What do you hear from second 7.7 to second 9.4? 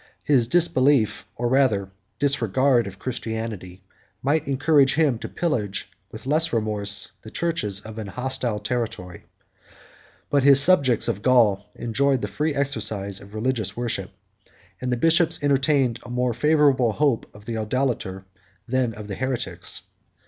of a hostile territory: